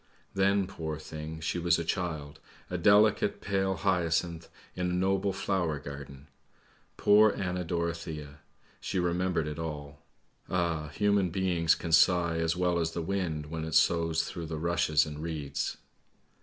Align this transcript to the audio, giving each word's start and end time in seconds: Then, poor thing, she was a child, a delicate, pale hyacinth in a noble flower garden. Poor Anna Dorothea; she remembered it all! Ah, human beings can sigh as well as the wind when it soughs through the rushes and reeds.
Then, 0.33 0.65
poor 0.65 0.97
thing, 0.97 1.41
she 1.41 1.59
was 1.59 1.77
a 1.77 1.85
child, 1.85 2.39
a 2.71 2.77
delicate, 2.79 3.39
pale 3.39 3.75
hyacinth 3.75 4.49
in 4.75 4.89
a 4.89 4.93
noble 4.95 5.31
flower 5.31 5.77
garden. 5.77 6.27
Poor 6.97 7.31
Anna 7.37 7.63
Dorothea; 7.63 8.39
she 8.79 8.97
remembered 8.99 9.45
it 9.47 9.59
all! 9.59 9.99
Ah, 10.49 10.87
human 10.87 11.29
beings 11.29 11.75
can 11.75 11.91
sigh 11.91 12.39
as 12.39 12.57
well 12.57 12.79
as 12.79 12.93
the 12.93 13.03
wind 13.03 13.51
when 13.51 13.63
it 13.63 13.75
soughs 13.75 14.23
through 14.27 14.47
the 14.47 14.57
rushes 14.57 15.05
and 15.05 15.21
reeds. 15.21 15.77